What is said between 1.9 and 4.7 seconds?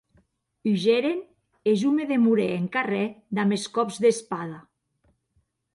me demorè en carrèr damb es còps d'espada.